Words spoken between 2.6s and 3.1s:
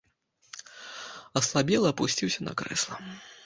крэсла.